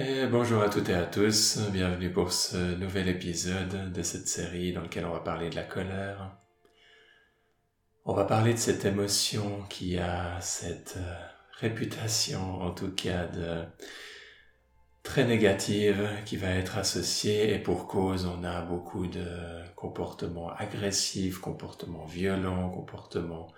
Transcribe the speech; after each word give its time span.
Et 0.00 0.28
bonjour 0.28 0.62
à 0.62 0.68
toutes 0.68 0.90
et 0.90 0.94
à 0.94 1.06
tous, 1.06 1.58
bienvenue 1.72 2.12
pour 2.12 2.30
ce 2.30 2.76
nouvel 2.76 3.08
épisode 3.08 3.92
de 3.92 4.02
cette 4.02 4.28
série 4.28 4.72
dans 4.72 4.82
lequel 4.82 5.04
on 5.04 5.10
va 5.10 5.18
parler 5.18 5.50
de 5.50 5.56
la 5.56 5.64
colère. 5.64 6.36
On 8.04 8.14
va 8.14 8.24
parler 8.24 8.54
de 8.54 8.58
cette 8.58 8.84
émotion 8.84 9.64
qui 9.68 9.98
a 9.98 10.40
cette 10.40 10.98
euh, 10.98 11.14
réputation, 11.58 12.60
en 12.60 12.70
tout 12.70 12.92
cas, 12.92 13.26
de 13.26 13.64
très 15.02 15.24
négative, 15.24 16.08
qui 16.24 16.36
va 16.36 16.50
être 16.50 16.78
associée, 16.78 17.52
et 17.52 17.58
pour 17.58 17.88
cause, 17.88 18.24
on 18.24 18.44
a 18.44 18.60
beaucoup 18.60 19.08
de 19.08 19.26
comportements 19.74 20.50
agressifs, 20.50 21.38
comportements 21.38 22.04
violents, 22.04 22.70
comportements 22.70 23.48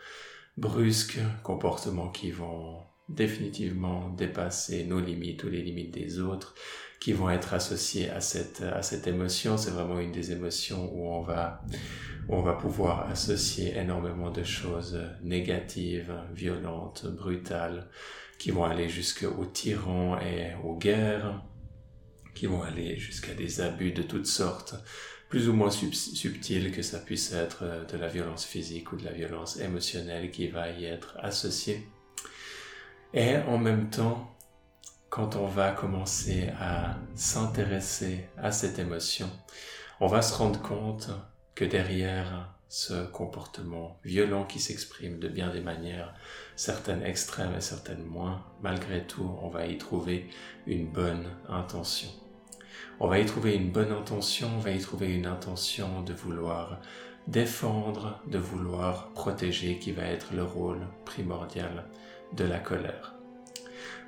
brusques, 0.57 1.21
comportements 1.43 2.09
qui 2.09 2.31
vont 2.31 2.79
définitivement 3.15 4.11
dépasser 4.11 4.85
nos 4.85 5.01
limites 5.01 5.45
ou 5.45 5.49
les 5.49 5.63
limites 5.63 5.93
des 5.93 6.21
autres 6.21 6.55
qui 7.01 7.13
vont 7.13 7.31
être 7.31 7.55
associées 7.55 8.11
à 8.11 8.21
cette, 8.21 8.63
à 8.63 8.83
cette 8.83 9.07
émotion. 9.07 9.57
C'est 9.57 9.71
vraiment 9.71 9.99
une 9.99 10.13
des 10.13 10.33
émotions 10.33 10.93
où 10.95 11.09
on 11.09 11.23
va, 11.23 11.63
où 12.29 12.35
on 12.35 12.43
va 12.43 12.53
pouvoir 12.53 13.09
associer 13.09 13.77
énormément 13.77 14.31
de 14.31 14.45
choses 14.45 15.01
négatives, 15.23 16.13
violentes, 16.35 17.07
brutales, 17.07 17.89
qui 18.39 18.51
vont 18.51 18.65
aller 18.65 18.89
jusqu'aux 18.89 19.47
tyrans 19.47 20.19
et 20.21 20.55
aux 20.63 20.77
guerres, 20.77 21.43
qui 22.35 22.47
vont 22.47 22.63
aller 22.63 22.97
jusqu'à 22.97 23.35
des 23.35 23.61
abus 23.61 23.93
de 23.93 24.03
toutes 24.03 24.27
sortes, 24.27 24.75
plus 25.31 25.49
ou 25.49 25.53
moins 25.53 25.71
subtils 25.71 26.71
que 26.73 26.83
ça 26.83 26.99
puisse 26.99 27.33
être 27.33 27.87
de 27.91 27.97
la 27.97 28.09
violence 28.09 28.45
physique 28.45 28.93
ou 28.93 28.97
de 28.97 29.05
la 29.05 29.13
violence 29.13 29.59
émotionnelle 29.59 30.31
qui 30.31 30.49
va 30.49 30.71
y 30.71 30.85
être 30.85 31.17
associée. 31.21 31.87
Et 33.13 33.37
en 33.37 33.59
même 33.59 33.91
temps, 33.91 34.31
quand 35.09 35.35
on 35.35 35.47
va 35.47 35.73
commencer 35.73 36.51
à 36.61 36.97
s'intéresser 37.17 38.29
à 38.39 38.53
cette 38.53 38.79
émotion, 38.79 39.29
on 39.99 40.07
va 40.07 40.23
se 40.23 40.35
rendre 40.35 40.63
compte 40.63 41.11
que 41.57 41.65
derrière 41.65 42.55
ce 42.69 43.05
comportement 43.07 43.99
violent 44.05 44.45
qui 44.45 44.61
s'exprime 44.61 45.19
de 45.19 45.27
bien 45.27 45.51
des 45.51 45.61
manières, 45.61 46.15
certaines 46.55 47.03
extrêmes 47.03 47.55
et 47.57 47.61
certaines 47.61 48.05
moins, 48.05 48.45
malgré 48.63 49.05
tout, 49.05 49.37
on 49.43 49.49
va 49.49 49.67
y 49.67 49.77
trouver 49.77 50.31
une 50.69 50.87
bonne 50.87 51.27
intention. 51.49 52.09
On 53.01 53.09
va 53.09 53.19
y 53.19 53.27
trouver 53.27 53.57
une 53.57 53.73
bonne 53.73 53.91
intention, 53.91 54.49
on 54.55 54.61
va 54.61 54.71
y 54.71 54.79
trouver 54.79 55.13
une 55.13 55.27
intention 55.27 56.03
de 56.03 56.13
vouloir 56.13 56.81
défendre, 57.31 58.21
de 58.27 58.39
vouloir 58.39 59.09
protéger, 59.11 59.79
qui 59.79 59.93
va 59.93 60.03
être 60.03 60.33
le 60.35 60.43
rôle 60.43 60.81
primordial 61.05 61.85
de 62.37 62.45
la 62.45 62.59
colère. 62.59 63.15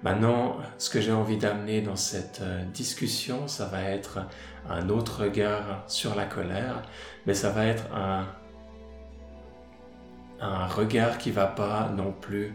Maintenant, 0.02 0.56
ce 0.78 0.90
que 0.90 1.00
j'ai 1.00 1.12
envie 1.12 1.36
d'amener 1.36 1.80
dans 1.80 1.96
cette 1.96 2.40
euh, 2.42 2.64
discussion, 2.64 3.46
ça 3.46 3.66
va 3.66 3.82
être 3.82 4.18
un 4.68 4.88
autre 4.88 5.22
regard 5.22 5.84
sur 5.86 6.16
la 6.16 6.24
colère, 6.24 6.82
mais 7.24 7.34
ça 7.34 7.50
va 7.50 7.66
être 7.66 7.84
un, 7.94 8.26
un 10.40 10.66
regard 10.66 11.18
qui 11.18 11.30
va 11.30 11.46
pas 11.46 11.88
non 11.96 12.12
plus 12.12 12.52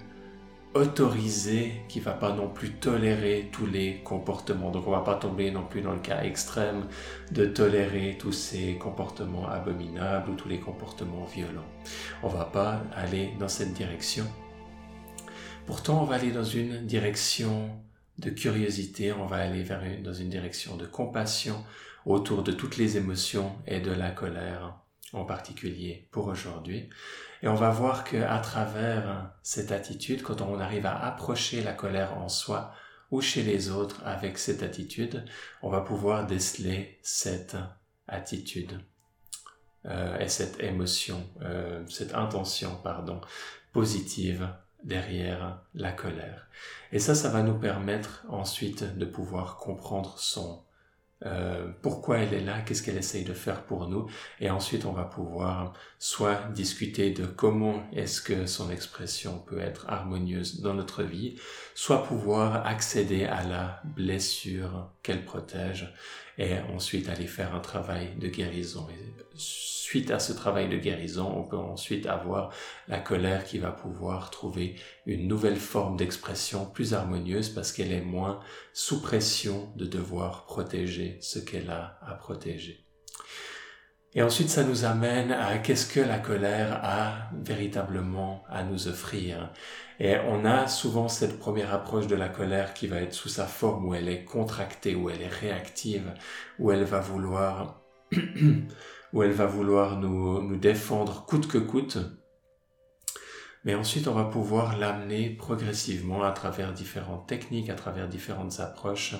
autoriser, 0.74 1.82
qui 1.88 2.00
va 2.00 2.14
pas 2.14 2.34
non 2.34 2.50
plus 2.50 2.72
tolérer 2.74 3.50
tous 3.52 3.66
les 3.66 4.02
comportements. 4.04 4.72
Donc 4.72 4.88
on 4.88 4.92
va 4.92 5.02
pas 5.02 5.16
tomber 5.16 5.52
non 5.52 5.66
plus 5.66 5.82
dans 5.82 5.94
le 5.94 6.00
cas 6.00 6.24
extrême 6.24 6.88
de 7.32 7.46
tolérer 7.46 8.18
tous 8.20 8.32
ces 8.32 8.76
comportements 8.76 9.48
abominables 9.48 10.30
ou 10.32 10.36
tous 10.36 10.50
les 10.50 10.60
comportements 10.60 11.26
violents. 11.26 11.68
On 12.24 12.28
va 12.28 12.46
pas 12.46 12.84
aller 12.96 13.32
dans 13.40 13.48
cette 13.48 13.74
direction. 13.74 14.26
Pourtant, 15.66 16.02
on 16.02 16.06
va 16.06 16.16
aller 16.16 16.32
dans 16.32 16.44
une 16.44 16.86
direction 16.86 17.70
de 18.20 18.30
curiosité, 18.30 19.12
on 19.12 19.26
va 19.26 19.38
aller 19.38 19.64
vers 19.64 19.82
dans 20.02 20.14
une 20.14 20.30
direction 20.30 20.76
de 20.76 20.86
compassion 20.86 21.64
autour 22.06 22.42
de 22.42 22.52
toutes 22.52 22.78
les 22.78 22.98
émotions 22.98 23.56
et 23.68 23.80
de 23.80 23.92
la 23.92 24.12
colère 24.12 24.80
en 25.14 25.26
particulier 25.26 26.08
pour 26.12 26.28
aujourd'hui. 26.28 26.90
Et 27.44 27.48
on 27.48 27.56
va 27.56 27.70
voir 27.70 28.04
que 28.04 28.18
à 28.18 28.40
travers 28.40 29.32
cette 29.44 29.72
attitude, 29.72 30.24
quand 30.24 30.42
on 30.42 30.60
arrive 30.60 30.86
à 30.86 30.98
approcher 30.98 31.62
la 31.62 31.74
colère 31.74 32.18
en 32.18 32.30
soi 32.30 32.74
ou 33.12 33.22
chez 33.22 33.44
les 33.44 33.70
autres 33.70 34.02
avec 34.06 34.38
cette 34.38 34.64
attitude, 34.64 35.24
on 35.62 35.70
va 35.70 35.82
pouvoir 35.82 36.26
déceler 36.26 37.00
cette 37.02 37.56
attitude 38.08 38.80
euh, 39.86 40.18
et 40.20 40.28
cette 40.28 40.60
émotion, 40.62 41.24
euh, 41.42 41.86
cette 41.88 42.14
intention, 42.14 42.76
pardon, 42.84 43.22
positive 43.72 44.50
derrière 44.84 45.62
la 45.74 45.92
colère. 45.92 46.48
Et 46.92 47.00
ça, 47.00 47.16
ça 47.16 47.30
va 47.30 47.44
nous 47.44 47.58
permettre 47.58 48.26
ensuite 48.30 48.98
de 48.98 49.06
pouvoir 49.06 49.58
comprendre 49.58 50.18
son 50.18 50.64
euh, 51.26 51.68
pourquoi 51.82 52.20
elle 52.20 52.34
est 52.34 52.42
là, 52.42 52.62
qu'est-ce 52.62 52.84
qu'elle 52.84 52.98
essaye 52.98 53.24
de 53.24 53.34
faire 53.34 53.64
pour 53.64 53.88
nous, 53.88 54.08
et 54.40 54.50
ensuite 54.50 54.86
on 54.86 54.92
va 54.92 55.04
pouvoir 55.04 55.74
soit 55.98 56.40
discuter 56.54 57.12
de 57.12 57.26
comment 57.26 57.84
est-ce 57.92 58.22
que 58.22 58.46
son 58.46 58.70
expression 58.70 59.40
peut 59.40 59.60
être 59.60 59.90
harmonieuse 59.90 60.62
dans 60.62 60.76
notre 60.76 61.04
vie, 61.04 61.36
soit 61.74 62.04
pouvoir 62.04 62.68
accéder 62.68 63.26
à 63.26 63.44
la 63.44 63.82
blessure 63.84 64.92
qu'elle 65.02 65.26
protège, 65.26 65.92
et 66.38 66.60
ensuite 66.76 67.10
aller 67.10 67.28
faire 67.28 67.56
un 67.56 67.62
travail 67.62 68.16
de 68.18 68.28
guérison. 68.28 68.88
Suite 69.90 70.12
à 70.12 70.20
ce 70.20 70.34
travail 70.34 70.68
de 70.68 70.76
guérison, 70.76 71.32
on 71.34 71.44
peut 71.44 71.56
ensuite 71.56 72.08
avoir 72.08 72.52
la 72.90 73.00
colère 73.00 73.46
qui 73.46 73.58
va 73.58 73.72
pouvoir 73.72 74.32
trouver 74.32 74.76
une 75.06 75.30
nouvelle 75.30 75.56
forme 75.56 75.96
d'expression 75.96 76.66
plus 76.66 76.94
harmonieuse 76.94 77.48
parce 77.48 77.72
qu'elle 77.72 77.94
est 77.94 78.02
moins 78.02 78.42
sous 78.74 79.02
pression 79.02 79.72
de 79.78 79.86
devoir 79.86 80.44
protéger 80.44 81.18
ce 81.22 81.40
qu'elle 81.40 81.70
a 81.70 82.00
à 82.06 82.16
protéger. 82.16 82.84
Et 84.14 84.22
ensuite, 84.22 84.50
ça 84.50 84.66
nous 84.66 84.84
amène 84.84 85.32
à 85.32 85.58
qu'est-ce 85.58 85.88
que 85.88 86.02
la 86.02 86.20
colère 86.20 86.82
a 86.84 87.30
véritablement 87.42 88.44
à 88.50 88.64
nous 88.64 88.90
offrir. 88.90 89.54
Et 90.02 90.18
on 90.18 90.44
a 90.44 90.68
souvent 90.68 91.08
cette 91.08 91.40
première 91.40 91.74
approche 91.74 92.08
de 92.08 92.16
la 92.18 92.28
colère 92.28 92.74
qui 92.74 92.88
va 92.88 93.00
être 93.00 93.14
sous 93.14 93.30
sa 93.30 93.46
forme 93.46 93.86
où 93.86 93.96
elle 93.96 94.10
est 94.10 94.26
contractée, 94.26 94.96
où 94.96 95.10
elle 95.10 95.22
est 95.22 95.30
réactive, 95.30 96.12
où 96.60 96.74
elle 96.74 96.84
va 96.84 97.00
vouloir, 97.00 97.80
où 99.14 99.24
elle 99.24 99.32
va 99.32 99.46
vouloir 99.46 100.00
nous, 100.00 100.42
nous 100.42 100.58
défendre 100.58 101.26
coûte 101.26 101.48
que 101.48 101.58
coûte. 101.58 101.98
Mais 103.68 103.76
ensuite, 103.76 104.08
on 104.08 104.14
va 104.14 104.24
pouvoir 104.24 104.78
l'amener 104.78 105.30
progressivement 105.30 106.24
à 106.24 106.32
travers 106.32 106.72
différentes 106.72 107.28
techniques, 107.28 107.70
à 107.70 107.76
travers 107.76 108.08
différentes 108.08 108.62
approches, 108.62 109.16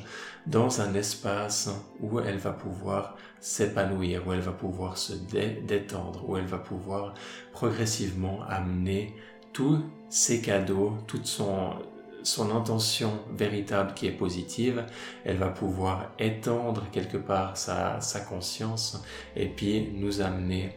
dans 0.46 0.80
un 0.80 0.94
espace 0.94 1.70
où 2.00 2.20
elle 2.22 2.38
va 2.38 2.54
pouvoir 2.54 3.18
s'épanouir, 3.42 4.26
où 4.26 4.32
elle 4.32 4.40
va 4.40 4.54
pouvoir 4.54 4.98
se 4.98 5.14
détendre, 5.14 6.30
où 6.30 6.38
elle 6.38 6.46
va 6.46 6.60
pouvoir 6.60 7.14
progressivement 7.52 8.42
amener 8.48 9.16
tous 9.52 9.84
ses 10.08 10.42
cadeaux, 10.42 10.94
toute 11.08 11.26
son, 11.26 11.74
son 12.28 12.56
intention 12.56 13.12
véritable 13.36 13.94
qui 13.94 14.08
est 14.08 14.12
positive, 14.12 14.86
elle 15.24 15.38
va 15.38 15.48
pouvoir 15.48 16.12
étendre 16.20 16.86
quelque 16.92 17.18
part 17.18 17.58
sa, 17.58 18.00
conscience 18.28 19.02
et 19.36 19.48
puis 19.48 19.90
nous 19.94 20.22
amener, 20.22 20.76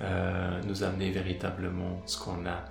euh, 0.00 0.60
nous 0.66 0.82
amener 0.82 1.10
véritablement 1.10 2.02
ce 2.06 2.18
qu'on 2.18 2.46
a 2.46 2.64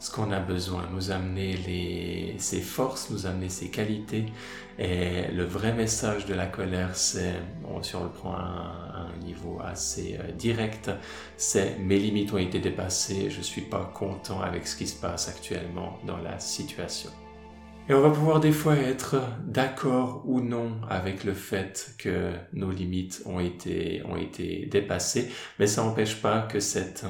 ce 0.00 0.18
a 0.18 0.40
besoin, 0.40 0.88
nous 0.94 1.10
amener 1.10 1.58
les, 1.58 2.34
ses 2.38 2.62
forces, 2.62 3.10
nous 3.10 3.26
amener 3.26 3.50
ses 3.50 3.68
qualités. 3.68 4.24
Et 4.78 5.30
le 5.30 5.44
vrai 5.44 5.74
message 5.74 6.24
de 6.24 6.32
la 6.32 6.46
colère, 6.46 6.96
c'est, 6.96 7.34
si 7.82 7.96
on 7.96 8.04
le 8.04 8.08
prend 8.08 8.32
à 8.32 9.10
un, 9.12 9.22
niveau 9.22 9.60
assez 9.62 10.18
euh, 10.18 10.32
direct, 10.32 10.90
c'est 11.36 11.78
mes 11.78 11.98
limites 11.98 12.32
ont 12.32 12.38
été 12.38 12.60
dépassées, 12.60 13.28
je 13.28 13.42
suis 13.42 13.60
pas 13.60 13.92
content 13.94 14.40
avec 14.40 14.66
ce 14.66 14.76
qui 14.76 14.86
se 14.86 14.98
passe 14.98 15.28
actuellement 15.28 15.98
dans 16.06 16.16
la 16.16 16.40
situation. 16.40 17.10
Et 17.90 17.94
on 17.94 18.02
va 18.02 18.10
pouvoir 18.10 18.38
des 18.38 18.52
fois 18.52 18.76
être 18.76 19.16
d'accord 19.44 20.22
ou 20.24 20.40
non 20.40 20.80
avec 20.88 21.24
le 21.24 21.34
fait 21.34 21.96
que 21.98 22.30
nos 22.52 22.70
limites 22.70 23.20
ont 23.26 23.40
été, 23.40 24.00
ont 24.04 24.16
été 24.16 24.66
dépassées, 24.66 25.28
mais 25.58 25.66
ça 25.66 25.82
n'empêche 25.82 26.22
pas 26.22 26.42
que 26.42 26.60
cette 26.60 27.04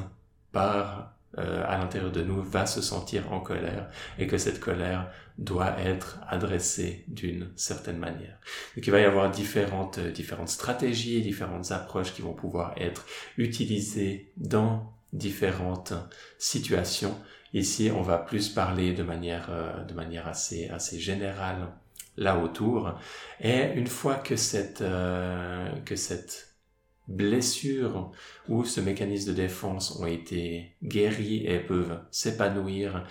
part 0.52 1.12
euh, 1.36 1.62
à 1.68 1.76
l'intérieur 1.76 2.10
de 2.10 2.22
nous 2.22 2.40
va 2.40 2.64
se 2.64 2.80
sentir 2.80 3.30
en 3.30 3.40
colère 3.40 3.90
et 4.18 4.26
que 4.26 4.38
cette 4.38 4.58
colère 4.58 5.10
doit 5.36 5.78
être 5.78 6.18
adressée 6.26 7.04
d'une 7.08 7.50
certaine 7.56 7.98
manière. 7.98 8.38
Donc 8.74 8.86
il 8.86 8.90
va 8.90 9.00
y 9.00 9.04
avoir 9.04 9.30
différentes, 9.30 9.98
euh, 9.98 10.10
différentes 10.10 10.48
stratégies, 10.48 11.20
différentes 11.20 11.72
approches 11.72 12.14
qui 12.14 12.22
vont 12.22 12.32
pouvoir 12.32 12.72
être 12.78 13.04
utilisées 13.36 14.32
dans 14.38 14.94
différentes 15.12 15.92
situations. 16.38 17.16
Ici, 17.52 17.90
on 17.94 18.02
va 18.02 18.18
plus 18.18 18.48
parler 18.48 18.92
de 18.92 19.02
manière, 19.02 19.48
euh, 19.50 19.84
de 19.84 19.94
manière 19.94 20.28
assez, 20.28 20.68
assez 20.68 20.98
générale 21.00 21.68
là 22.16 22.38
autour. 22.38 22.94
Et 23.40 23.72
une 23.74 23.86
fois 23.86 24.16
que 24.16 24.36
cette, 24.36 24.84
que 25.84 25.96
cette 25.96 26.50
blessures 27.10 28.12
ou 28.48 28.64
ce 28.64 28.80
mécanisme 28.80 29.30
de 29.30 29.36
défense 29.36 29.98
ont 30.00 30.06
été 30.06 30.76
guéris 30.82 31.44
et 31.46 31.58
peuvent 31.58 32.00
s'épanouir 32.10 33.04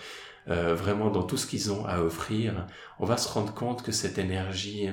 euh, 0.47 0.73
vraiment 0.73 1.09
dans 1.09 1.23
tout 1.23 1.37
ce 1.37 1.45
qu'ils 1.45 1.71
ont 1.71 1.85
à 1.85 2.01
offrir, 2.01 2.65
on 2.99 3.05
va 3.05 3.17
se 3.17 3.29
rendre 3.29 3.53
compte 3.53 3.83
que 3.83 3.91
cette 3.91 4.17
énergie 4.17 4.89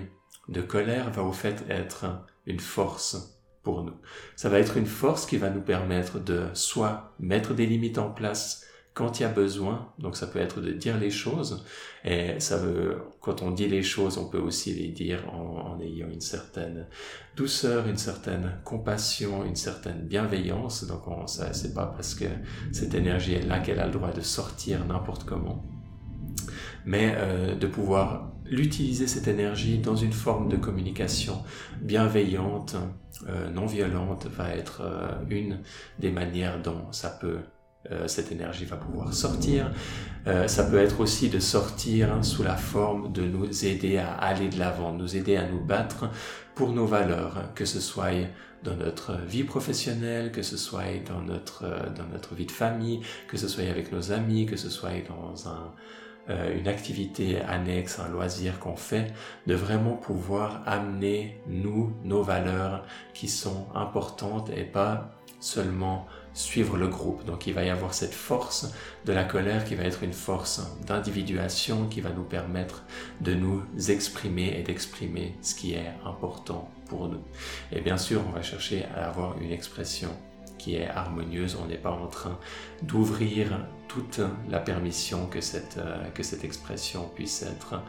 de 0.48 0.60
colère 0.60 1.10
va 1.10 1.22
au 1.22 1.32
fait 1.32 1.64
être 1.70 2.26
une 2.46 2.60
force 2.60 3.35
pour 3.66 3.82
nous. 3.82 3.96
Ça 4.36 4.48
va 4.48 4.60
être 4.60 4.76
une 4.76 4.86
force 4.86 5.26
qui 5.26 5.38
va 5.38 5.50
nous 5.50 5.60
permettre 5.60 6.20
de 6.20 6.44
soit 6.54 7.12
mettre 7.18 7.52
des 7.52 7.66
limites 7.66 7.98
en 7.98 8.10
place 8.10 8.64
quand 8.94 9.18
il 9.18 9.24
y 9.24 9.26
a 9.26 9.28
besoin, 9.28 9.92
donc 9.98 10.16
ça 10.16 10.28
peut 10.28 10.38
être 10.38 10.60
de 10.60 10.70
dire 10.70 10.96
les 10.98 11.10
choses, 11.10 11.66
et 12.04 12.38
ça 12.38 12.58
veut, 12.58 12.98
quand 13.20 13.42
on 13.42 13.50
dit 13.50 13.66
les 13.66 13.82
choses, 13.82 14.18
on 14.18 14.28
peut 14.28 14.38
aussi 14.38 14.72
les 14.72 14.88
dire 14.88 15.28
en, 15.34 15.80
ayant 15.80 16.08
une 16.08 16.20
certaine 16.20 16.86
douceur, 17.36 17.88
une 17.88 17.98
certaine 17.98 18.60
compassion, 18.64 19.44
une 19.44 19.56
certaine 19.56 20.02
bienveillance, 20.06 20.86
donc 20.86 21.08
on, 21.08 21.26
ça, 21.26 21.52
c'est 21.52 21.74
pas 21.74 21.86
parce 21.86 22.14
que 22.14 22.26
cette 22.72 22.94
énergie 22.94 23.34
est 23.34 23.46
là 23.46 23.58
qu'elle 23.58 23.80
a 23.80 23.86
le 23.86 23.92
droit 23.92 24.12
de 24.12 24.22
sortir 24.22 24.86
n'importe 24.86 25.24
comment, 25.24 25.64
mais 26.86 27.14
euh, 27.16 27.54
de 27.54 27.66
pouvoir 27.66 28.30
l'utiliser 28.46 29.08
cette 29.08 29.26
énergie 29.26 29.78
dans 29.78 29.96
une 29.96 30.12
forme 30.12 30.48
de 30.48 30.56
communication 30.56 31.42
bienveillante, 31.82 32.76
euh, 33.28 33.50
non 33.50 33.66
violente, 33.66 34.26
va 34.26 34.50
être 34.54 34.82
euh, 34.82 35.10
une 35.28 35.58
des 35.98 36.12
manières 36.12 36.62
dont 36.62 36.90
ça 36.92 37.10
peut 37.10 37.38
cette 38.06 38.32
énergie 38.32 38.64
va 38.64 38.74
pouvoir 38.74 39.14
sortir. 39.14 39.70
Ça 40.48 40.64
peut 40.64 40.78
être 40.78 40.98
aussi 40.98 41.28
de 41.28 41.38
sortir 41.38 42.24
sous 42.24 42.42
la 42.42 42.56
forme 42.56 43.12
de 43.12 43.22
nous 43.22 43.64
aider 43.64 43.98
à 43.98 44.12
aller 44.14 44.48
de 44.48 44.58
l'avant, 44.58 44.92
nous 44.92 45.14
aider 45.14 45.36
à 45.36 45.48
nous 45.48 45.60
battre 45.60 46.10
pour 46.56 46.72
nos 46.72 46.84
valeurs, 46.84 47.52
que 47.54 47.64
ce 47.64 47.78
soit 47.78 48.26
dans 48.64 48.74
notre 48.74 49.16
vie 49.28 49.44
professionnelle, 49.44 50.32
que 50.32 50.42
ce 50.42 50.56
soit 50.56 50.98
dans 51.06 51.20
notre, 51.20 51.62
dans 51.94 52.08
notre 52.12 52.34
vie 52.34 52.46
de 52.46 52.50
famille, 52.50 53.02
que 53.28 53.36
ce 53.36 53.46
soit 53.46 53.70
avec 53.70 53.92
nos 53.92 54.10
amis, 54.10 54.46
que 54.46 54.56
ce 54.56 54.68
soit 54.68 55.06
dans 55.08 55.48
un, 55.48 55.72
une 56.28 56.66
activité 56.66 57.40
annexe, 57.40 58.00
un 58.00 58.08
loisir 58.08 58.58
qu'on 58.58 58.76
fait, 58.76 59.12
de 59.46 59.54
vraiment 59.54 59.94
pouvoir 59.94 60.62
amener 60.66 61.40
nous, 61.46 61.92
nos 62.02 62.22
valeurs 62.22 62.84
qui 63.14 63.28
sont 63.28 63.68
importantes 63.74 64.50
et 64.50 64.64
pas 64.64 65.16
seulement 65.40 66.06
suivre 66.32 66.76
le 66.76 66.88
groupe. 66.88 67.24
Donc 67.24 67.46
il 67.46 67.54
va 67.54 67.64
y 67.64 67.70
avoir 67.70 67.94
cette 67.94 68.14
force 68.14 68.72
de 69.04 69.12
la 69.12 69.24
colère 69.24 69.64
qui 69.64 69.74
va 69.74 69.84
être 69.84 70.02
une 70.02 70.12
force 70.12 70.62
d'individuation 70.86 71.86
qui 71.86 72.00
va 72.00 72.10
nous 72.10 72.24
permettre 72.24 72.84
de 73.20 73.34
nous 73.34 73.62
exprimer 73.88 74.58
et 74.58 74.62
d'exprimer 74.62 75.34
ce 75.40 75.54
qui 75.54 75.74
est 75.74 75.92
important 76.04 76.70
pour 76.88 77.08
nous. 77.08 77.22
Et 77.72 77.80
bien 77.80 77.96
sûr, 77.96 78.22
on 78.28 78.32
va 78.32 78.42
chercher 78.42 78.84
à 78.94 79.08
avoir 79.08 79.40
une 79.40 79.50
expression 79.50 80.10
qui 80.58 80.76
est 80.76 80.88
harmonieuse. 80.88 81.56
On 81.62 81.66
n'est 81.66 81.78
pas 81.78 81.90
en 81.90 82.06
train 82.06 82.38
d'ouvrir 82.82 83.66
toute 83.88 84.20
la 84.48 84.58
permission 84.58 85.26
que 85.26 85.40
cette, 85.40 85.78
euh, 85.78 86.08
que 86.10 86.22
cette 86.22 86.44
expression 86.44 87.08
puisse 87.14 87.42
être, 87.42 87.82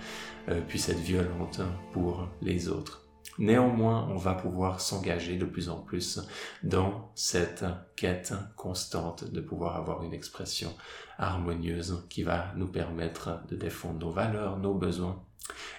euh, 0.49 0.61
puisse 0.61 0.89
être 0.89 0.99
violente 0.99 1.61
pour 1.91 2.27
les 2.41 2.69
autres. 2.69 3.07
Néanmoins, 3.39 4.07
on 4.09 4.17
va 4.17 4.33
pouvoir 4.33 4.81
s'engager 4.81 5.37
de 5.37 5.45
plus 5.45 5.69
en 5.69 5.79
plus 5.79 6.21
dans 6.63 7.11
cette 7.13 7.65
quête 7.95 8.33
constante 8.55 9.31
de 9.31 9.41
pouvoir 9.41 9.75
avoir 9.75 10.03
une 10.03 10.13
expression 10.13 10.73
harmonieuse 11.19 12.03
qui 12.09 12.23
va 12.23 12.51
nous 12.55 12.67
permettre 12.67 13.41
de 13.49 13.55
défendre 13.55 13.99
nos 13.99 14.11
valeurs, 14.11 14.57
nos 14.57 14.73
besoins 14.73 15.21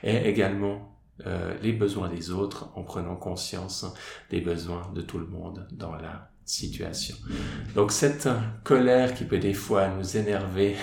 et 0.04 0.28
également 0.28 0.97
euh, 1.26 1.54
les 1.62 1.72
besoins 1.72 2.08
des 2.08 2.30
autres 2.30 2.70
en 2.74 2.82
prenant 2.82 3.16
conscience 3.16 3.86
des 4.30 4.40
besoins 4.40 4.90
de 4.94 5.02
tout 5.02 5.18
le 5.18 5.26
monde 5.26 5.66
dans 5.72 5.94
la 5.94 6.30
situation. 6.48 7.14
Donc 7.74 7.92
cette 7.92 8.26
colère 8.64 9.12
qui 9.14 9.24
peut 9.24 9.38
des 9.38 9.52
fois 9.52 9.88
nous 9.88 10.16
énerver 10.16 10.76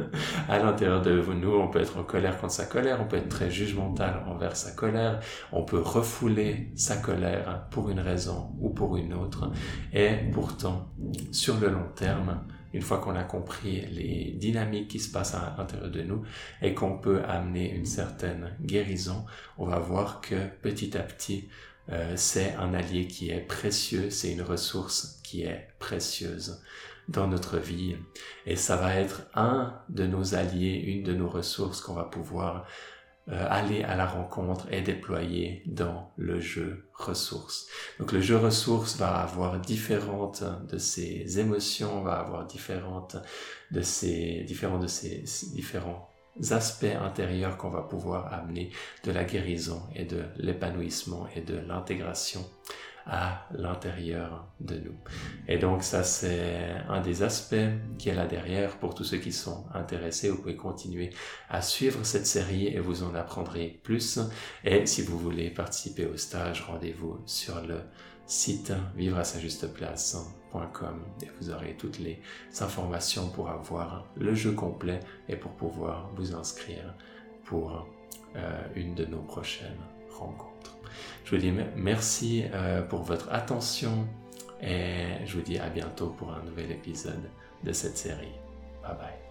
à 0.48 0.58
l'intérieur 0.58 1.00
de 1.00 1.22
nous, 1.32 1.54
on 1.54 1.68
peut 1.68 1.80
être 1.80 1.96
en 1.96 2.02
colère 2.02 2.40
contre 2.40 2.52
sa 2.52 2.64
colère, 2.66 2.98
on 3.00 3.04
peut 3.06 3.18
être 3.18 3.28
très 3.28 3.48
jugemental 3.48 4.24
envers 4.26 4.56
sa 4.56 4.72
colère, 4.72 5.20
on 5.52 5.62
peut 5.62 5.78
refouler 5.78 6.72
sa 6.74 6.96
colère 6.96 7.68
pour 7.70 7.88
une 7.88 8.00
raison 8.00 8.50
ou 8.58 8.70
pour 8.70 8.96
une 8.96 9.14
autre, 9.14 9.52
et 9.92 10.10
pourtant, 10.32 10.88
sur 11.30 11.60
le 11.60 11.68
long 11.68 11.86
terme, 11.94 12.40
une 12.72 12.82
fois 12.82 12.98
qu'on 12.98 13.16
a 13.16 13.24
compris 13.24 13.82
les 13.92 14.32
dynamiques 14.36 14.88
qui 14.88 14.98
se 14.98 15.10
passent 15.12 15.34
à 15.34 15.54
l'intérieur 15.56 15.90
de 15.90 16.02
nous 16.02 16.22
et 16.60 16.74
qu'on 16.74 16.98
peut 16.98 17.22
amener 17.24 17.70
une 17.74 17.86
certaine 17.86 18.56
guérison, 18.60 19.24
on 19.58 19.66
va 19.66 19.78
voir 19.78 20.20
que 20.20 20.48
petit 20.62 20.96
à 20.96 21.02
petit, 21.02 21.48
euh, 21.90 22.14
c'est 22.16 22.54
un 22.54 22.74
allié 22.74 23.06
qui 23.06 23.30
est 23.30 23.40
précieux, 23.40 24.10
c'est 24.10 24.32
une 24.32 24.42
ressource 24.42 25.20
qui 25.24 25.42
est 25.42 25.68
précieuse 25.78 26.62
dans 27.08 27.26
notre 27.26 27.58
vie. 27.58 27.96
Et 28.46 28.56
ça 28.56 28.76
va 28.76 28.94
être 28.94 29.22
un 29.34 29.74
de 29.88 30.06
nos 30.06 30.34
alliés, 30.34 30.76
une 30.86 31.02
de 31.02 31.12
nos 31.12 31.28
ressources 31.28 31.80
qu'on 31.80 31.94
va 31.94 32.04
pouvoir 32.04 32.66
euh, 33.28 33.46
aller 33.48 33.84
à 33.84 33.94
la 33.94 34.04
rencontre 34.04 34.66
et 34.72 34.82
déployer 34.82 35.62
dans 35.66 36.10
le 36.16 36.40
jeu 36.40 36.90
ressources. 36.92 37.68
Donc 38.00 38.10
le 38.10 38.20
jeu 38.20 38.36
ressources 38.36 38.96
va 38.96 39.14
avoir 39.14 39.60
différentes 39.60 40.42
de 40.68 40.76
ses 40.76 41.38
émotions, 41.38 42.02
va 42.02 42.14
avoir 42.14 42.46
différentes 42.46 43.16
de 43.70 43.80
ses 43.80 44.42
différents 44.42 44.80
de 44.80 44.88
ses 44.88 45.22
différents 45.54 46.10
aspects 46.50 46.96
intérieurs 47.00 47.58
qu'on 47.58 47.70
va 47.70 47.82
pouvoir 47.82 48.32
amener 48.32 48.70
de 49.04 49.12
la 49.12 49.22
guérison 49.22 49.82
et 49.94 50.04
de 50.04 50.24
l'épanouissement 50.36 51.28
et 51.36 51.42
de 51.42 51.56
l'intégration 51.56 52.44
à 53.06 53.46
l'intérieur 53.52 54.46
de 54.60 54.76
nous. 54.76 54.94
Et 55.48 55.58
donc 55.58 55.82
ça 55.82 56.04
c'est 56.04 56.70
un 56.88 57.00
des 57.00 57.22
aspects 57.22 57.54
qui 57.98 58.08
est 58.08 58.14
là 58.14 58.26
derrière 58.26 58.78
pour 58.78 58.94
tous 58.94 59.04
ceux 59.04 59.18
qui 59.18 59.32
sont 59.32 59.64
intéressés. 59.74 60.30
Vous 60.30 60.38
pouvez 60.38 60.56
continuer 60.56 61.10
à 61.48 61.62
suivre 61.62 62.04
cette 62.04 62.26
série 62.26 62.66
et 62.68 62.78
vous 62.78 63.02
en 63.02 63.14
apprendrez 63.14 63.80
plus. 63.82 64.20
Et 64.64 64.86
si 64.86 65.02
vous 65.02 65.18
voulez 65.18 65.50
participer 65.50 66.06
au 66.06 66.16
stage, 66.16 66.62
rendez-vous 66.62 67.20
sur 67.26 67.60
le 67.60 67.80
site 68.26 68.72
vivre 68.96 69.18
à 69.18 69.24
sa 69.24 69.38
juste 69.38 69.72
place.com 69.72 71.02
et 71.22 71.28
vous 71.38 71.50
aurez 71.50 71.76
toutes 71.76 71.98
les 71.98 72.20
informations 72.60 73.28
pour 73.28 73.50
avoir 73.50 74.06
le 74.16 74.34
jeu 74.34 74.52
complet 74.52 75.00
et 75.28 75.36
pour 75.36 75.52
pouvoir 75.52 76.10
vous 76.14 76.34
inscrire 76.34 76.94
pour 77.44 77.86
euh, 78.36 78.62
une 78.74 78.94
de 78.94 79.04
nos 79.04 79.22
prochaines 79.22 79.80
rencontres. 80.10 80.71
Je 81.24 81.30
vous 81.30 81.40
dis 81.40 81.52
merci 81.76 82.44
euh, 82.52 82.82
pour 82.82 83.02
votre 83.02 83.32
attention 83.32 84.06
et 84.60 85.24
je 85.24 85.36
vous 85.36 85.42
dis 85.42 85.58
à 85.58 85.68
bientôt 85.68 86.08
pour 86.08 86.32
un 86.32 86.42
nouvel 86.42 86.70
épisode 86.70 87.30
de 87.64 87.72
cette 87.72 87.96
série. 87.96 88.34
Bye 88.82 88.96
bye. 88.96 89.21